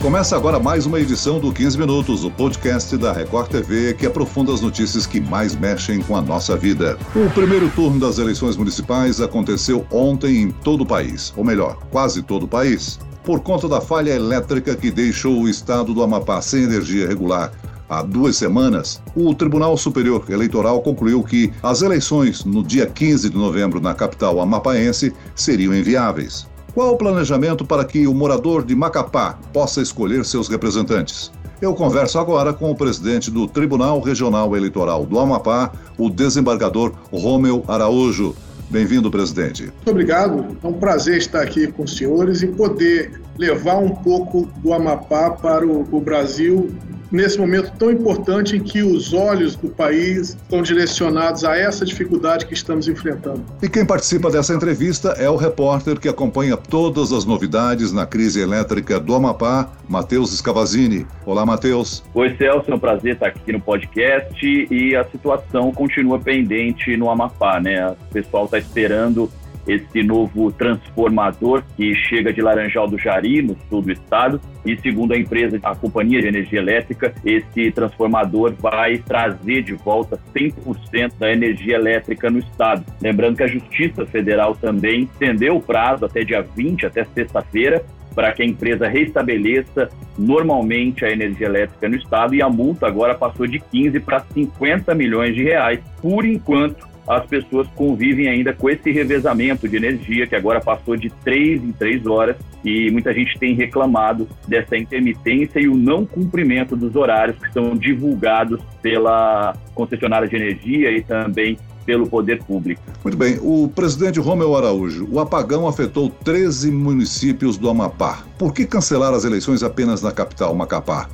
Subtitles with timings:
[0.00, 4.52] Começa agora mais uma edição do 15 Minutos, o podcast da Record TV que aprofunda
[4.52, 6.98] as notícias que mais mexem com a nossa vida.
[7.14, 12.22] O primeiro turno das eleições municipais aconteceu ontem em todo o país, ou melhor, quase
[12.22, 16.64] todo o país, por conta da falha elétrica que deixou o estado do Amapá sem
[16.64, 17.50] energia regular.
[17.88, 23.36] Há duas semanas, o Tribunal Superior Eleitoral concluiu que as eleições no dia 15 de
[23.36, 26.46] novembro na capital amapaense seriam inviáveis.
[26.76, 31.32] Qual o planejamento para que o morador de Macapá possa escolher seus representantes?
[31.58, 37.64] Eu converso agora com o presidente do Tribunal Regional Eleitoral do Amapá, o desembargador Rômeu
[37.66, 38.36] Araújo.
[38.68, 39.62] Bem-vindo, presidente.
[39.62, 40.58] Muito obrigado.
[40.62, 45.30] É um prazer estar aqui com os senhores e poder levar um pouco do Amapá
[45.30, 46.76] para o Brasil
[47.10, 52.46] nesse momento tão importante em que os olhos do país estão direcionados a essa dificuldade
[52.46, 53.44] que estamos enfrentando.
[53.62, 58.40] E quem participa dessa entrevista é o repórter que acompanha todas as novidades na crise
[58.40, 61.06] elétrica do Amapá, Matheus Scavazini.
[61.24, 62.02] Olá, Matheus.
[62.14, 67.10] Oi, Celso, é um prazer estar aqui no podcast e a situação continua pendente no
[67.10, 67.90] Amapá, né?
[67.90, 69.30] O pessoal está esperando
[69.66, 75.12] esse novo transformador que chega de Laranjal do Jari, no sul do estado, e segundo
[75.12, 81.32] a empresa, a Companhia de Energia Elétrica, esse transformador vai trazer de volta 100% da
[81.32, 82.84] energia elétrica no estado.
[83.00, 88.32] Lembrando que a Justiça Federal também estendeu o prazo até dia 20, até sexta-feira, para
[88.32, 93.46] que a empresa restabeleça normalmente a energia elétrica no estado e a multa agora passou
[93.46, 98.90] de 15 para 50 milhões de reais, por enquanto as pessoas convivem ainda com esse
[98.90, 103.54] revezamento de energia que agora passou de três em três horas e muita gente tem
[103.54, 110.36] reclamado dessa intermitência e o não cumprimento dos horários que são divulgados pela concessionária de
[110.36, 112.82] energia e também pelo poder público.
[113.04, 113.38] Muito bem.
[113.40, 118.24] O presidente Romeu Araújo, o apagão afetou 13 municípios do Amapá.
[118.36, 121.08] Por que cancelar as eleições apenas na capital, Macapá?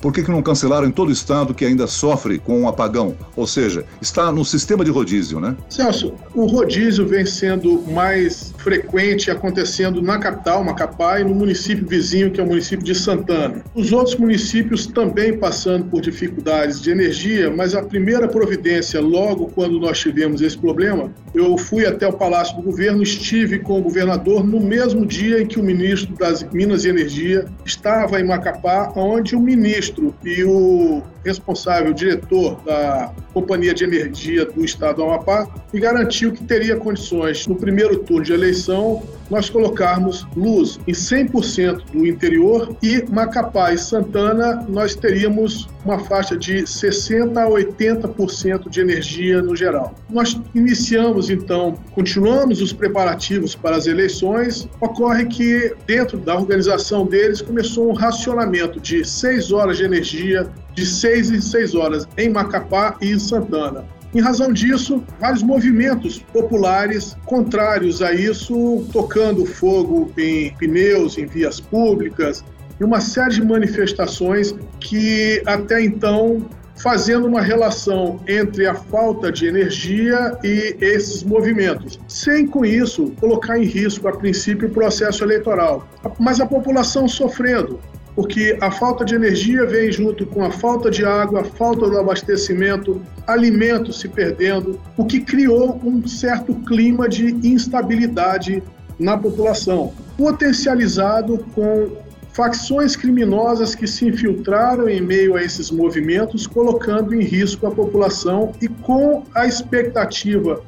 [0.00, 3.16] Por que, que não cancelaram em todo o estado que ainda sofre com um apagão?
[3.34, 5.56] Ou seja, está no sistema de rodízio, né?
[5.68, 12.30] Celso, o rodízio vem sendo mais frequente acontecendo na capital, Macapá, e no município vizinho,
[12.30, 13.64] que é o município de Santana.
[13.74, 19.80] Os outros municípios também passando por dificuldades de energia, mas a primeira providência, logo quando
[19.80, 24.44] nós tivemos esse problema, eu fui até o Palácio do Governo, estive com o governador
[24.44, 29.34] no mesmo dia em que o ministro das Minas e Energia estava em Macapá, onde
[29.34, 29.87] o ministro
[30.24, 36.44] e o responsável, diretor da Companhia de Energia do Estado do Amapá, me garantiu que
[36.44, 43.04] teria condições, no primeiro turno de eleição, nós colocarmos luz em 100% do interior e
[43.10, 49.94] Macapá e Santana nós teríamos uma faixa de 60% a 80% de energia no geral.
[50.10, 54.68] Nós iniciamos então, continuamos os preparativos para as eleições.
[54.80, 60.86] Ocorre que dentro da organização deles começou um racionamento de 6 horas de energia de
[60.86, 63.84] 6 em 6 horas em Macapá e em Santana.
[64.14, 71.60] Em razão disso, vários movimentos populares contrários a isso, tocando fogo em pneus, em vias
[71.60, 72.42] públicas,
[72.80, 79.46] e uma série de manifestações que até então fazendo uma relação entre a falta de
[79.46, 85.88] energia e esses movimentos, sem com isso colocar em risco, a princípio, o processo eleitoral.
[86.20, 87.80] Mas a população sofrendo,
[88.18, 91.96] porque a falta de energia vem junto com a falta de água, a falta do
[91.96, 98.60] abastecimento, alimentos se perdendo, o que criou um certo clima de instabilidade
[98.98, 101.92] na população, potencializado com
[102.32, 108.50] facções criminosas que se infiltraram em meio a esses movimentos, colocando em risco a população
[108.60, 110.60] e com a expectativa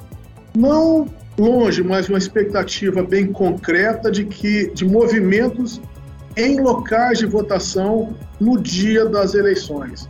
[0.57, 5.81] não longe, mas uma expectativa bem concreta de que de movimentos
[6.37, 10.09] em locais de votação no dia das eleições.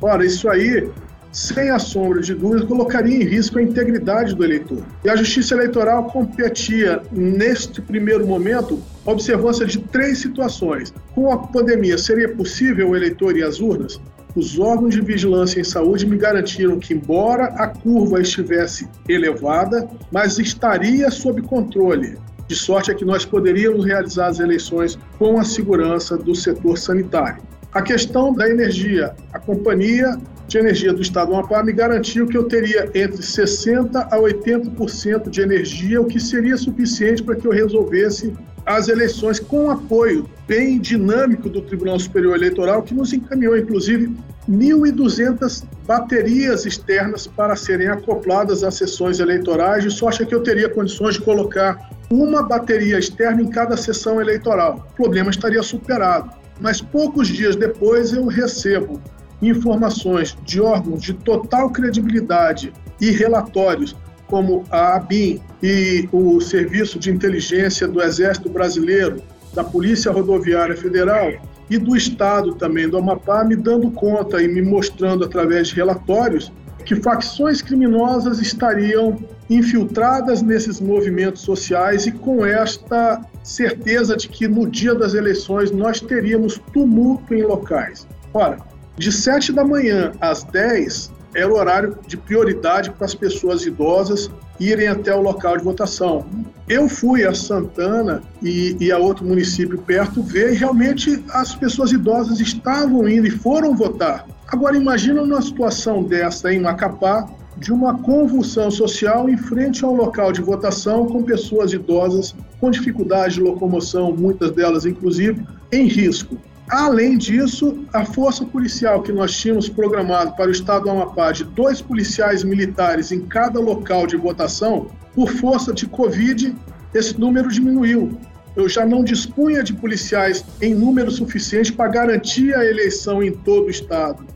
[0.00, 0.90] Ora, isso aí,
[1.30, 4.82] sem a sombra de dúvida, colocaria em risco a integridade do eleitor.
[5.04, 10.92] E a Justiça Eleitoral competia, neste primeiro momento, a observância de três situações.
[11.14, 14.00] Com a pandemia, seria possível o eleitor ir às urnas?
[14.34, 20.38] Os órgãos de vigilância em saúde me garantiram que, embora a curva estivesse elevada, mas
[20.38, 22.16] estaria sob controle
[22.52, 27.42] de sorte é que nós poderíamos realizar as eleições com a segurança do setor sanitário.
[27.72, 32.36] A questão da energia, a companhia de energia do Estado do Amapá me garantiu que
[32.36, 37.52] eu teria entre 60% a 80% de energia, o que seria suficiente para que eu
[37.52, 38.34] resolvesse
[38.66, 44.14] as eleições com apoio bem dinâmico do Tribunal Superior Eleitoral, que nos encaminhou, inclusive,
[44.48, 51.14] 1.200 baterias externas para serem acopladas às sessões eleitorais, de sorte que eu teria condições
[51.14, 54.86] de colocar uma bateria externa em cada sessão eleitoral.
[54.92, 56.30] O problema estaria superado.
[56.60, 59.00] Mas poucos dias depois eu recebo
[59.40, 67.10] informações de órgãos de total credibilidade e relatórios como a ABIN e o Serviço de
[67.10, 69.22] Inteligência do Exército Brasileiro,
[69.54, 71.32] da Polícia Rodoviária Federal
[71.68, 76.52] e do Estado também do Amapá, me dando conta e me mostrando através de relatórios
[76.84, 79.18] que facções criminosas estariam
[79.48, 86.00] infiltradas nesses movimentos sociais e com esta certeza de que no dia das eleições nós
[86.00, 88.06] teríamos tumulto em locais.
[88.32, 88.58] Ora,
[88.96, 94.30] de 7 da manhã às 10 era o horário de prioridade para as pessoas idosas
[94.60, 96.26] irem até o local de votação.
[96.68, 101.90] Eu fui a Santana e, e a outro município perto ver e realmente as pessoas
[101.90, 104.26] idosas estavam indo e foram votar.
[104.46, 107.26] Agora imagina uma situação dessa em Macapá,
[107.62, 113.34] de uma convulsão social em frente ao local de votação com pessoas idosas com dificuldade
[113.34, 116.36] de locomoção, muitas delas inclusive em risco.
[116.68, 121.44] Além disso, a força policial que nós tínhamos programado para o estado do Amapá de
[121.44, 126.54] dois policiais militares em cada local de votação, por força de Covid,
[126.92, 128.18] esse número diminuiu.
[128.56, 133.66] Eu já não dispunha de policiais em número suficiente para garantir a eleição em todo
[133.66, 134.31] o estado.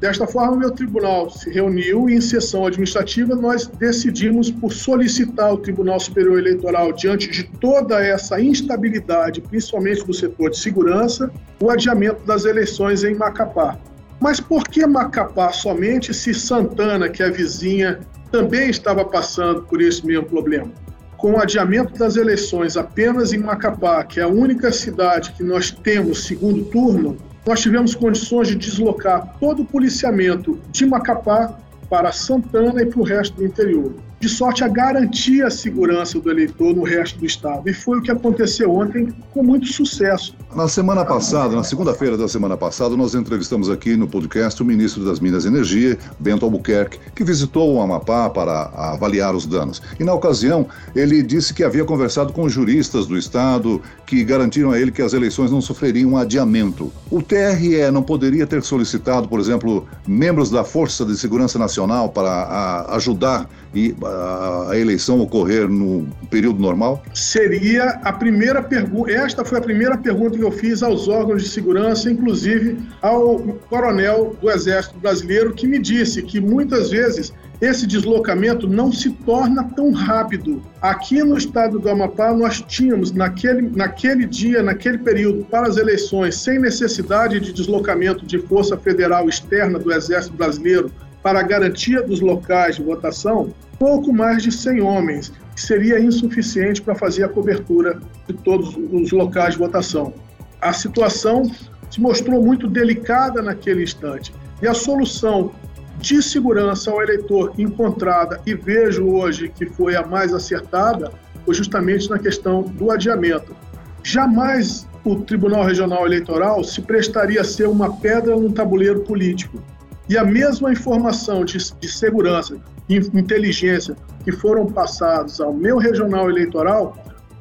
[0.00, 5.58] Desta forma, meu tribunal se reuniu e, em sessão administrativa, nós decidimos por solicitar ao
[5.58, 11.28] Tribunal Superior Eleitoral, diante de toda essa instabilidade, principalmente do setor de segurança,
[11.60, 13.76] o adiamento das eleições em Macapá.
[14.20, 17.98] Mas por que Macapá somente se Santana, que é vizinha,
[18.30, 20.70] também estava passando por esse mesmo problema?
[21.16, 25.72] Com o adiamento das eleições apenas em Macapá, que é a única cidade que nós
[25.72, 27.16] temos segundo turno,
[27.48, 31.58] nós tivemos condições de deslocar todo o policiamento de Macapá
[31.88, 36.30] para Santana e para o resto do interior de sorte a garantir a segurança do
[36.30, 37.68] eleitor no resto do estado.
[37.68, 40.34] E foi o que aconteceu ontem com muito sucesso.
[40.54, 45.04] Na semana passada, na segunda-feira da semana passada, nós entrevistamos aqui no podcast o ministro
[45.04, 49.80] das Minas e Energia, Bento Albuquerque, que visitou o Amapá para avaliar os danos.
[50.00, 50.66] E na ocasião,
[50.96, 55.12] ele disse que havia conversado com juristas do estado que garantiram a ele que as
[55.12, 56.90] eleições não sofreriam adiamento.
[57.10, 62.86] O TRE não poderia ter solicitado, por exemplo, membros da Força de Segurança Nacional para
[62.90, 67.02] ajudar e a, eleição ocorrer no período normal?
[67.14, 69.10] Seria a primeira pergunta.
[69.10, 73.38] Esta foi a primeira pergunta que eu fiz aos órgãos de segurança, inclusive ao
[73.68, 79.64] coronel do Exército Brasileiro, que me disse que muitas vezes esse deslocamento não se torna
[79.64, 80.62] tão rápido.
[80.80, 86.36] Aqui no estado do Amapá, nós tínhamos, naquele, naquele dia, naquele período, para as eleições,
[86.36, 90.90] sem necessidade de deslocamento de força federal externa do Exército Brasileiro
[91.22, 96.80] para a garantia dos locais de votação, pouco mais de 100 homens, que seria insuficiente
[96.80, 100.14] para fazer a cobertura de todos os locais de votação.
[100.60, 101.50] A situação
[101.90, 105.52] se mostrou muito delicada naquele instante e a solução
[105.98, 111.10] de segurança ao eleitor encontrada, e vejo hoje que foi a mais acertada,
[111.44, 113.54] foi justamente na questão do adiamento.
[114.02, 119.60] Jamais o Tribunal Regional Eleitoral se prestaria a ser uma pedra num tabuleiro político.
[120.08, 122.56] E a mesma informação de, de segurança
[122.88, 123.94] e inteligência
[124.24, 126.96] que foram passados ao meu regional eleitoral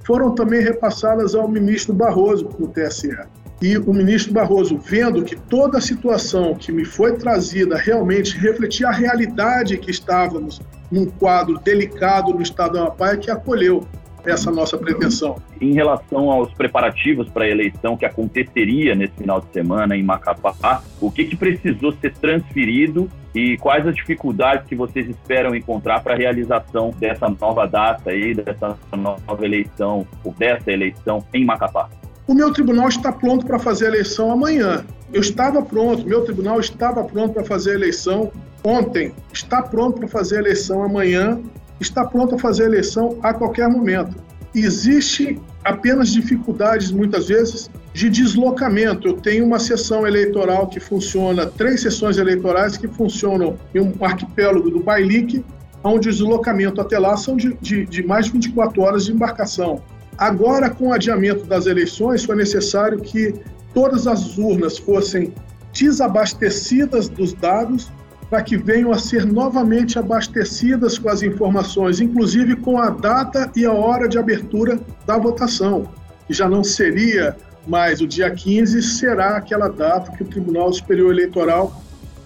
[0.06, 3.18] foram também repassadas ao ministro Barroso no TSE.
[3.62, 8.90] E o ministro Barroso, vendo que toda a situação que me foi trazida realmente refletia
[8.90, 13.86] a realidade que estávamos num quadro delicado no estado do Amapá, é que acolheu
[14.28, 15.38] essa nossa pretensão.
[15.60, 20.84] Em relação aos preparativos para a eleição que aconteceria nesse final de semana em Macapá,
[21.00, 26.14] o que, que precisou ser transferido e quais as dificuldades que vocês esperam encontrar para
[26.14, 31.90] a realização dessa nova data aí, dessa nova eleição, ou dessa eleição em Macapá?
[32.28, 34.84] O meu tribunal está pronto para fazer a eleição amanhã.
[35.14, 38.32] Eu estava pronto, meu tribunal estava pronto para fazer a eleição
[38.64, 41.40] ontem, está pronto para fazer a eleição amanhã
[41.80, 44.16] está pronto a fazer a eleição a qualquer momento.
[44.56, 49.08] Existe apenas dificuldades, muitas vezes, de deslocamento.
[49.08, 54.70] Eu tenho uma sessão eleitoral que funciona, três sessões eleitorais que funcionam em um arquipélago
[54.70, 55.44] do Bailique,
[55.84, 59.82] onde o deslocamento até lá são de, de, de mais de 24 horas de embarcação.
[60.18, 63.36] Agora, com o adiamento das eleições, foi necessário que
[63.74, 65.34] todas as urnas fossem
[65.72, 67.92] desabastecidas dos dados
[68.30, 73.66] para que venham a ser novamente abastecidas com as informações, inclusive com a data e
[73.66, 75.90] a hora de abertura da votação.
[76.28, 81.12] Que já não seria mais o dia 15, será aquela data que o Tribunal Superior
[81.12, 81.82] Eleitoral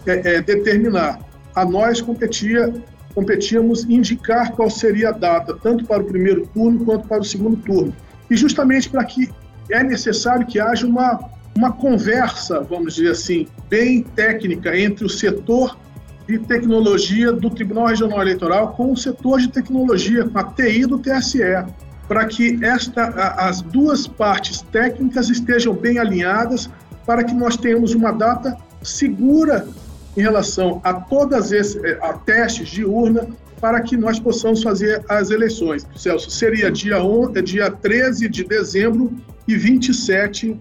[0.08, 1.20] é, é, determinar.
[1.56, 2.74] A nós competia,
[3.14, 7.58] competíamos indicar qual seria a data, tanto para o primeiro turno quanto para o segundo
[7.58, 7.94] turno.
[8.30, 9.30] E justamente para que
[9.70, 11.20] é necessário que haja uma
[11.56, 15.78] uma conversa, vamos dizer assim, bem técnica entre o setor
[16.32, 20.98] de tecnologia do Tribunal Regional Eleitoral com o setor de tecnologia, com a TI do
[20.98, 21.42] TSE,
[22.08, 23.08] para que esta,
[23.38, 26.70] as duas partes técnicas estejam bem alinhadas,
[27.06, 29.68] para que nós tenhamos uma data segura
[30.16, 33.28] em relação a todas esses eh, a testes de urna
[33.60, 35.86] para que nós possamos fazer as eleições.
[35.96, 39.12] Celso, seria dia, 11, dia 13 de dezembro
[39.48, 40.58] e 27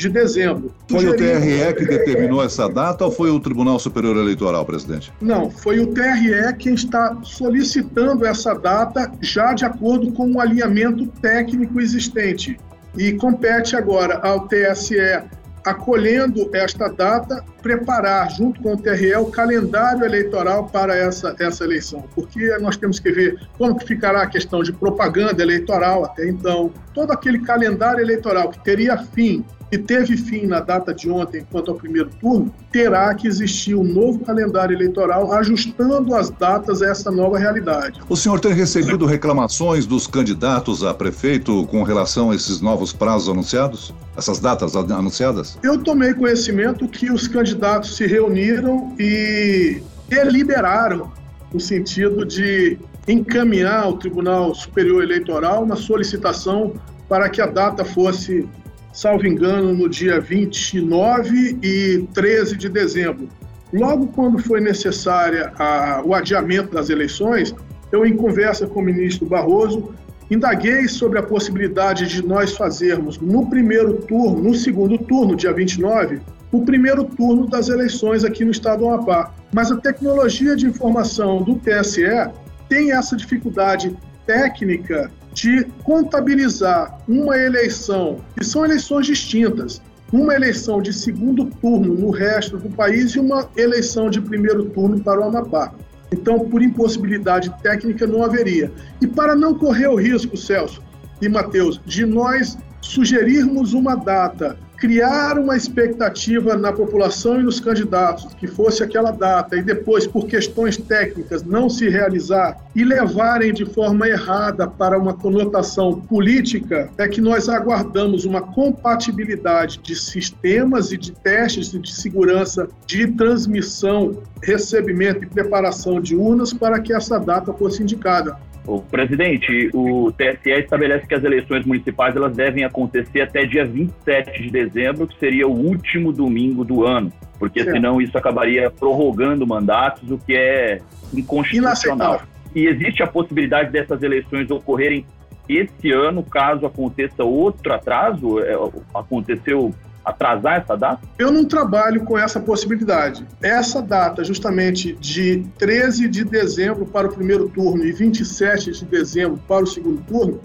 [0.00, 0.74] de dezembro.
[0.88, 5.12] Foi o TRE que determinou essa data ou foi o Tribunal Superior Eleitoral, presidente?
[5.20, 11.06] Não, foi o TRE quem está solicitando essa data já de acordo com o alinhamento
[11.20, 12.56] técnico existente.
[12.96, 15.22] E compete agora ao TSE
[15.64, 22.04] acolhendo esta data, preparar, junto com o TRE, o calendário eleitoral para essa, essa eleição.
[22.14, 26.72] Porque nós temos que ver como que ficará a questão de propaganda eleitoral até então.
[26.94, 31.70] Todo aquele calendário eleitoral que teria fim que teve fim na data de ontem quanto
[31.70, 37.10] ao primeiro turno, terá que existir um novo calendário eleitoral ajustando as datas a essa
[37.10, 38.00] nova realidade.
[38.08, 43.28] O senhor tem recebido reclamações dos candidatos a prefeito com relação a esses novos prazos
[43.28, 43.94] anunciados?
[44.16, 45.56] Essas datas anunciadas?
[45.62, 51.12] Eu tomei conhecimento que os candidatos se reuniram e deliberaram
[51.52, 56.74] no sentido de encaminhar ao Tribunal Superior Eleitoral uma solicitação
[57.08, 58.48] para que a data fosse
[58.92, 63.28] salvo engano, no dia 29 e 13 de dezembro.
[63.72, 67.54] Logo quando foi necessária a, o adiamento das eleições,
[67.92, 69.94] eu, em conversa com o ministro Barroso,
[70.30, 76.20] indaguei sobre a possibilidade de nós fazermos no primeiro turno, no segundo turno, dia 29,
[76.52, 79.32] o primeiro turno das eleições aqui no estado do Amapá.
[79.52, 82.30] Mas a tecnologia de informação do TSE
[82.68, 89.80] tem essa dificuldade técnica de contabilizar uma eleição, que são eleições distintas,
[90.12, 95.00] uma eleição de segundo turno no resto do país e uma eleição de primeiro turno
[95.00, 95.72] para o Amapá.
[96.12, 98.72] Então, por impossibilidade técnica, não haveria.
[99.00, 100.82] E para não correr o risco, Celso
[101.22, 108.32] e Matheus, de nós sugerirmos uma data criar uma expectativa na população e nos candidatos
[108.32, 113.66] que fosse aquela data e depois, por questões técnicas, não se realizar e levarem de
[113.66, 120.96] forma errada para uma conotação política, é que nós aguardamos uma compatibilidade de sistemas e
[120.96, 127.52] de testes de segurança de transmissão, recebimento e preparação de urnas para que essa data
[127.52, 128.38] fosse indicada.
[128.70, 134.42] O presidente, o TSE estabelece que as eleições municipais elas devem acontecer até dia 27
[134.44, 137.74] de dezembro, que seria o último domingo do ano, porque certo.
[137.74, 140.78] senão isso acabaria prorrogando mandatos, o que é
[141.12, 142.22] inconstitucional.
[142.54, 145.04] E existe a possibilidade dessas eleições ocorrerem
[145.48, 148.38] esse ano, caso aconteça outro atraso?
[148.38, 148.54] É,
[148.94, 149.74] aconteceu
[150.04, 151.00] atrasar essa data?
[151.18, 153.26] Eu não trabalho com essa possibilidade.
[153.42, 159.40] Essa data, justamente de 13 de dezembro para o primeiro turno e 27 de dezembro
[159.46, 160.40] para o segundo turno,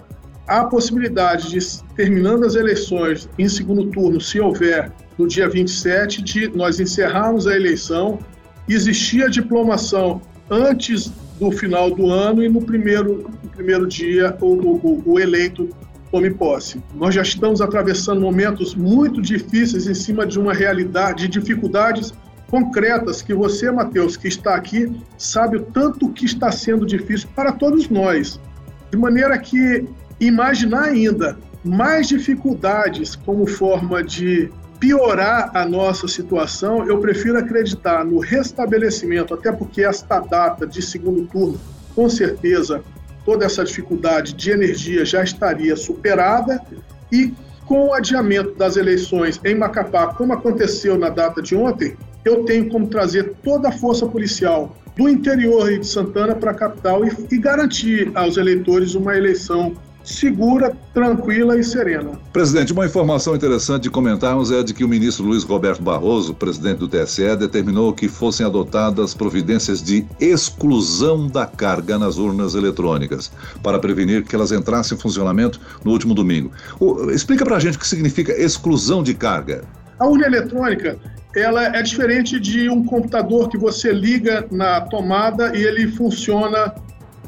[0.47, 1.59] há possibilidade de,
[1.95, 7.55] terminando as eleições em segundo turno, se houver no dia 27, de nós encerrarmos a
[7.55, 8.19] eleição,
[8.67, 14.45] existir a diplomação antes do final do ano e no primeiro, no primeiro dia o,
[14.45, 15.69] o, o eleito
[16.15, 16.81] tome posse.
[16.93, 22.13] Nós já estamos atravessando momentos muito difíceis em cima de uma realidade, de dificuldades
[22.49, 27.51] concretas que você, Matheus, que está aqui, sabe o tanto que está sendo difícil para
[27.51, 28.39] todos nós.
[28.89, 29.85] De maneira que
[30.17, 38.19] imaginar ainda mais dificuldades como forma de piorar a nossa situação, eu prefiro acreditar no
[38.19, 41.59] restabelecimento, até porque esta data de segundo turno,
[41.93, 42.81] com certeza,
[43.25, 46.61] toda essa dificuldade de energia já estaria superada
[47.11, 47.33] e
[47.65, 52.69] com o adiamento das eleições em Macapá, como aconteceu na data de ontem, eu tenho
[52.69, 57.37] como trazer toda a força policial do interior de Santana para a capital e, e
[57.37, 59.73] garantir aos eleitores uma eleição
[60.05, 62.11] segura, tranquila e serena.
[62.31, 66.77] Presidente, uma informação interessante de comentarmos é de que o ministro Luiz Roberto Barroso, presidente
[66.77, 73.31] do TSE, determinou que fossem adotadas providências de exclusão da carga nas urnas eletrônicas,
[73.63, 76.51] para prevenir que elas entrassem em funcionamento no último domingo.
[76.79, 79.63] O, explica para a gente o que significa exclusão de carga.
[79.99, 80.99] A urna eletrônica
[81.35, 86.73] ela é diferente de um computador que você liga na tomada e ele funciona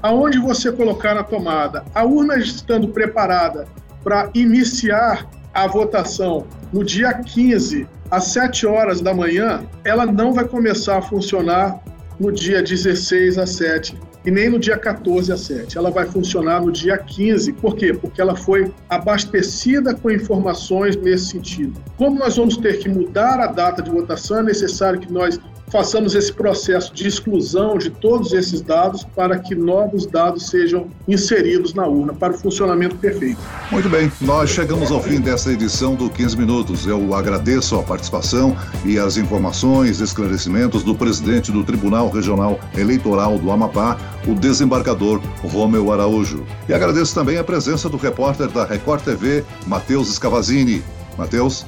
[0.02, 3.68] aonde você colocar na tomada, a urna estando preparada
[4.04, 10.46] para iniciar a votação no dia 15, às 7 horas da manhã, ela não vai
[10.46, 11.80] começar a funcionar
[12.20, 15.78] no dia 16 a 7 e nem no dia 14 a 7.
[15.78, 17.54] Ela vai funcionar no dia 15.
[17.54, 17.94] Por quê?
[17.94, 21.82] Porque ela foi abastecida com informações nesse sentido.
[21.96, 25.40] Como nós vamos ter que mudar a data de votação, é necessário que nós
[25.70, 31.74] façamos esse processo de exclusão de todos esses dados para que novos dados sejam inseridos
[31.74, 33.40] na urna para o funcionamento perfeito.
[33.72, 36.88] Muito bem, nós chegamos ao fim dessa edição do 15 Minutos.
[36.88, 38.56] Eu agradeço a participação
[38.86, 45.92] e as informações, esclarecimentos do presidente do Tribunal Regional Eleitoral do Amapá, o desembargador Romeu
[45.92, 46.46] Araújo.
[46.70, 50.84] E agradeço também a presença do repórter da Record TV, Matheus Scavazini.
[51.18, 51.66] Matheus.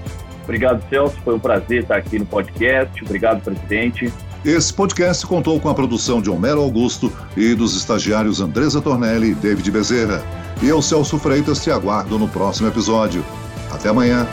[0.50, 1.15] Obrigado, Celso.
[1.24, 3.03] Foi um prazer estar aqui no podcast.
[3.03, 4.12] Obrigado, presidente.
[4.44, 9.36] Esse podcast contou com a produção de Homero Augusto e dos estagiários Andresa Tornelli e
[9.36, 10.24] David Bezerra.
[10.60, 13.24] E eu, Celso Freitas, te aguardo no próximo episódio.
[13.72, 14.27] Até amanhã.